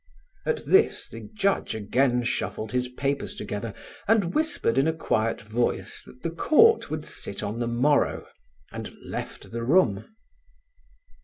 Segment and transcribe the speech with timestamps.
[0.47, 3.71] At this the Judge again shuffled his papers together
[4.07, 8.25] and whispered in a quiet voice that the court would sit on the morrow,
[8.71, 10.15] and left the room.